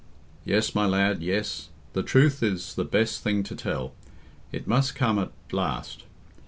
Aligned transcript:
"Yes, 0.45 0.73
my 0.73 0.87
lad, 0.87 1.21
yes. 1.21 1.69
The 1.93 2.01
truth 2.01 2.41
is 2.41 2.73
the 2.73 2.83
best 2.83 3.21
thing 3.21 3.43
to 3.43 3.55
tell. 3.55 3.93
It 4.51 4.65
must 4.65 4.95
come 4.95 5.19
at 5.19 5.29
last. 5.51 6.05